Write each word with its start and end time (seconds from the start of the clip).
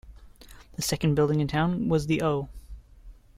The 0.77 0.81
second 0.81 1.13
building 1.13 1.41
in 1.41 1.47
town 1.47 1.87
was 1.87 2.07
the 2.07 2.23
O. 2.23 2.49